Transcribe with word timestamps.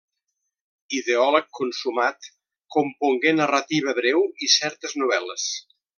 Ideòleg 0.99 1.51
consumat, 1.59 2.31
compongué 2.77 3.35
narrativa 3.41 3.95
breu 4.03 4.27
i 4.47 4.51
certes 4.55 4.97
novel·les. 5.03 5.51